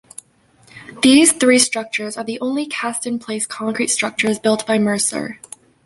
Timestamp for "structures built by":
3.89-4.79